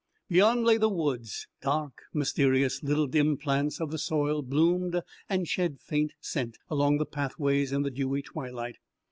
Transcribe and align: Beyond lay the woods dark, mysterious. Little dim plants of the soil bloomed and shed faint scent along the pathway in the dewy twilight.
Beyond 0.29 0.63
lay 0.63 0.77
the 0.77 0.89
woods 0.89 1.45
dark, 1.61 2.01
mysterious. 2.11 2.81
Little 2.81 3.05
dim 3.05 3.37
plants 3.37 3.79
of 3.79 3.91
the 3.91 3.99
soil 3.99 4.41
bloomed 4.41 4.99
and 5.29 5.47
shed 5.47 5.79
faint 5.79 6.13
scent 6.19 6.57
along 6.71 6.97
the 6.97 7.05
pathway 7.05 7.63
in 7.67 7.83
the 7.83 7.91
dewy 7.91 8.23
twilight. 8.23 8.77